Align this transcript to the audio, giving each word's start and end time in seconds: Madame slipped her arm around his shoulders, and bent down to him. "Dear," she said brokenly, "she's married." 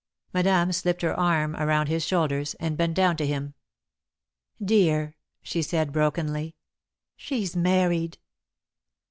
Madame 0.33 0.71
slipped 0.71 1.03
her 1.03 1.13
arm 1.13 1.55
around 1.57 1.85
his 1.87 2.03
shoulders, 2.03 2.55
and 2.55 2.75
bent 2.75 2.95
down 2.95 3.15
to 3.15 3.23
him. 3.27 3.53
"Dear," 4.59 5.15
she 5.43 5.61
said 5.61 5.93
brokenly, 5.93 6.55
"she's 7.15 7.55
married." 7.55 8.17